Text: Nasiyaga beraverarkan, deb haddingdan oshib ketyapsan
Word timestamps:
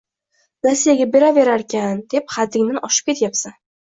Nasiyaga 0.67 1.05
beraverarkan, 1.15 1.99
deb 2.13 2.33
haddingdan 2.37 2.81
oshib 2.89 3.11
ketyapsan 3.13 3.55